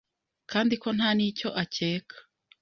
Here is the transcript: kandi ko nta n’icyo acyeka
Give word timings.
kandi 0.51 0.73
ko 0.81 0.87
nta 0.97 1.09
n’icyo 1.17 1.49
acyeka 1.61 2.15